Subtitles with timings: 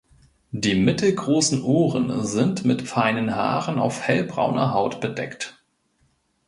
[0.51, 5.63] Die mittelgroßen Ohren sind mit feinen Haaren auf hellbrauner Haut bedeckt.